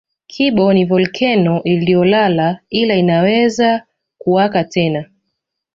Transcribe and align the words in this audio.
Kibo 0.27 0.73
ni 0.73 0.85
volkeno 0.85 1.63
iliyolala 1.63 2.59
ila 2.69 2.95
inaweza 2.95 3.83
kuwaka 4.17 4.63
tena 4.63 5.05